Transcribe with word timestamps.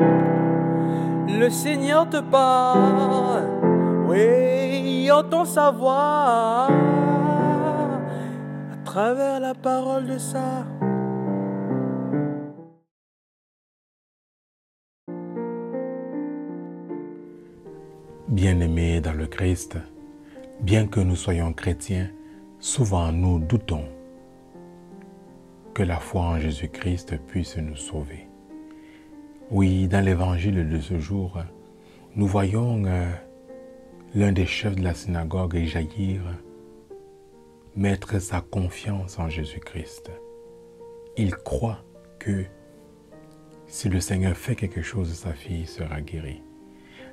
Le 0.00 1.48
Seigneur 1.48 2.08
te 2.08 2.20
parle, 2.20 3.44
oui, 4.08 5.10
entend 5.10 5.44
sa 5.44 5.70
voix 5.70 6.68
à 8.72 8.76
travers 8.84 9.40
la 9.40 9.54
parole 9.54 10.06
de 10.06 10.18
ça. 10.18 10.64
Bien-aimés 18.28 19.00
dans 19.00 19.12
le 19.12 19.26
Christ, 19.26 19.76
bien 20.60 20.86
que 20.86 21.00
nous 21.00 21.16
soyons 21.16 21.52
chrétiens, 21.52 22.10
souvent 22.58 23.12
nous 23.12 23.40
doutons 23.40 23.84
que 25.74 25.82
la 25.82 25.96
foi 25.96 26.22
en 26.22 26.38
Jésus-Christ 26.38 27.18
puisse 27.26 27.56
nous 27.56 27.76
sauver. 27.76 28.29
Oui, 29.50 29.88
dans 29.88 30.04
l'évangile 30.04 30.68
de 30.68 30.78
ce 30.78 31.00
jour, 31.00 31.36
nous 32.14 32.28
voyons 32.28 32.84
euh, 32.84 33.10
l'un 34.14 34.30
des 34.30 34.46
chefs 34.46 34.76
de 34.76 34.84
la 34.84 34.94
synagogue, 34.94 35.56
Jaïr, 35.64 36.20
mettre 37.74 38.20
sa 38.20 38.42
confiance 38.42 39.18
en 39.18 39.28
Jésus-Christ. 39.28 40.12
Il 41.16 41.34
croit 41.34 41.82
que 42.20 42.44
si 43.66 43.88
le 43.88 43.98
Seigneur 43.98 44.36
fait 44.36 44.54
quelque 44.54 44.82
chose, 44.82 45.12
sa 45.12 45.32
fille 45.32 45.66
sera 45.66 46.00
guérie. 46.00 46.44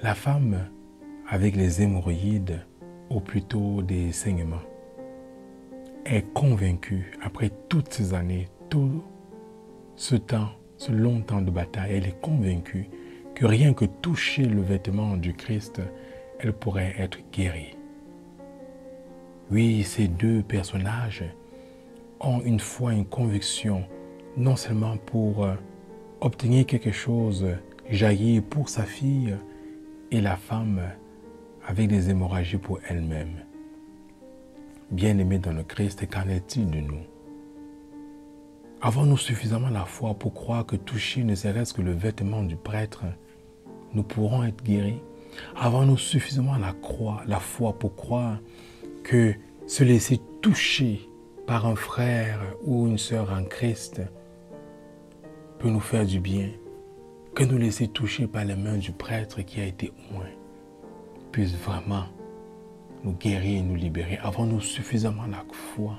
La 0.00 0.14
femme 0.14 0.70
avec 1.28 1.54
les 1.54 1.82
hémorroïdes, 1.82 2.64
ou 3.10 3.20
plutôt 3.20 3.82
des 3.82 4.10
saignements, 4.10 4.64
est 6.06 6.32
convaincue, 6.32 7.12
après 7.22 7.50
toutes 7.68 7.92
ces 7.92 8.14
années, 8.14 8.48
tout 8.70 9.04
ce 9.96 10.16
temps, 10.16 10.48
ce 10.82 10.90
long 10.90 11.20
temps 11.20 11.42
de 11.42 11.50
bataille, 11.52 11.92
elle 11.92 12.06
est 12.06 12.20
convaincue 12.20 12.88
que 13.36 13.46
rien 13.46 13.72
que 13.72 13.84
toucher 13.84 14.44
le 14.44 14.60
vêtement 14.60 15.16
du 15.16 15.32
Christ, 15.32 15.80
elle 16.40 16.52
pourrait 16.52 16.96
être 16.98 17.18
guérie. 17.32 17.76
Oui, 19.52 19.84
ces 19.84 20.08
deux 20.08 20.42
personnages 20.42 21.22
ont 22.18 22.40
une 22.40 22.58
foi, 22.58 22.94
une 22.94 23.04
conviction, 23.04 23.84
non 24.36 24.56
seulement 24.56 24.96
pour 24.96 25.44
euh, 25.44 25.54
obtenir 26.20 26.66
quelque 26.66 26.90
chose, 26.90 27.46
jaillir 27.88 28.42
pour 28.42 28.68
sa 28.68 28.82
fille, 28.82 29.36
et 30.10 30.20
la 30.20 30.36
femme 30.36 30.80
avec 31.64 31.86
des 31.86 32.10
hémorragies 32.10 32.58
pour 32.58 32.80
elle-même. 32.88 33.44
Bien-aimés 34.90 35.38
dans 35.38 35.52
le 35.52 35.62
Christ, 35.62 36.10
qu'en 36.10 36.28
est-il 36.28 36.68
de 36.70 36.80
nous? 36.80 37.11
Avons-nous 38.84 39.16
suffisamment 39.16 39.68
la 39.68 39.84
foi 39.84 40.14
pour 40.14 40.34
croire 40.34 40.66
que 40.66 40.74
toucher 40.74 41.22
ne 41.22 41.36
serait-ce 41.36 41.72
que 41.72 41.82
le 41.82 41.92
vêtement 41.92 42.42
du 42.42 42.56
prêtre, 42.56 43.04
nous 43.94 44.02
pourrons 44.02 44.42
être 44.42 44.64
guéris 44.64 45.00
Avons-nous 45.54 45.96
suffisamment 45.96 46.58
la, 46.58 46.72
croix, 46.72 47.22
la 47.28 47.38
foi 47.38 47.78
pour 47.78 47.94
croire 47.94 48.40
que 49.04 49.34
se 49.68 49.84
laisser 49.84 50.20
toucher 50.40 51.08
par 51.46 51.66
un 51.66 51.76
frère 51.76 52.40
ou 52.64 52.88
une 52.88 52.98
sœur 52.98 53.32
en 53.32 53.44
Christ 53.44 54.02
peut 55.60 55.70
nous 55.70 55.80
faire 55.80 56.04
du 56.04 56.18
bien 56.18 56.50
que 57.36 57.44
nous 57.44 57.58
laisser 57.58 57.86
toucher 57.86 58.26
par 58.26 58.44
les 58.44 58.56
mains 58.56 58.78
du 58.78 58.90
prêtre 58.90 59.42
qui 59.42 59.60
a 59.60 59.64
été 59.64 59.92
oint 60.12 60.26
puisse 61.30 61.54
vraiment 61.54 62.06
nous 63.04 63.12
guérir 63.12 63.60
et 63.60 63.62
nous 63.62 63.76
libérer. 63.76 64.18
Avons-nous 64.24 64.60
suffisamment 64.60 65.26
la 65.26 65.44
foi 65.52 65.94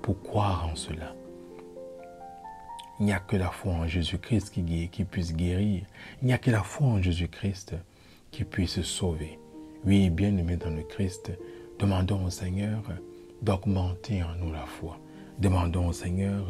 pour 0.00 0.22
croire 0.22 0.68
en 0.72 0.76
cela 0.76 1.14
Il 3.00 3.06
n'y 3.06 3.12
a 3.14 3.18
que 3.18 3.36
la 3.36 3.50
foi 3.50 3.72
en 3.72 3.86
Jésus-Christ 3.86 4.50
qui, 4.50 5.04
puisse 5.04 5.34
guérir. 5.34 5.82
Il 6.20 6.26
n'y 6.26 6.34
a 6.34 6.38
que 6.38 6.50
la 6.50 6.62
foi 6.62 6.86
en 6.86 7.02
Jésus-Christ 7.02 7.74
qui 8.30 8.44
puisse 8.44 8.82
sauver. 8.82 9.38
Oui, 9.86 10.10
bien-aimés 10.10 10.58
dans 10.58 10.68
le 10.68 10.82
Christ, 10.82 11.32
demandons 11.78 12.26
au 12.26 12.30
Seigneur 12.30 12.82
d'augmenter 13.40 14.22
en 14.22 14.34
nous 14.34 14.52
la 14.52 14.66
foi. 14.66 14.98
Demandons 15.38 15.88
au 15.88 15.92
Seigneur 15.94 16.46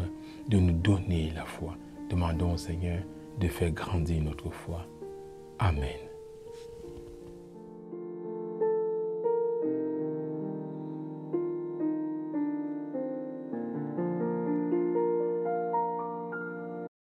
de 0.48 0.58
nous 0.58 0.72
donner 0.72 1.30
la 1.36 1.44
foi. 1.44 1.76
Demandons 2.10 2.54
au 2.54 2.58
Seigneur 2.58 2.98
de 3.38 3.46
faire 3.46 3.70
grandir 3.70 4.20
notre 4.20 4.50
foi. 4.50 4.84
Amen. 5.60 6.09